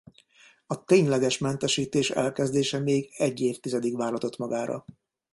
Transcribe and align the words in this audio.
A 0.67 0.83
tényleges 0.83 1.37
mentesítés 1.37 2.09
elkezdése 2.11 2.79
még 2.79 3.09
egy 3.17 3.39
évtizedig 3.41 3.95
váratott 3.97 4.37
magára. 4.37 4.85